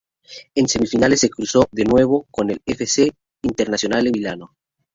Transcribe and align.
En 0.55 0.67
semifinales 0.67 1.19
se 1.19 1.29
cruzó 1.29 1.67
de 1.71 1.83
nuevo 1.83 2.25
con 2.31 2.49
el 2.49 2.59
F. 2.65 2.87
C. 2.87 3.11
Internazionale 3.43 4.09
Milano. 4.09 4.55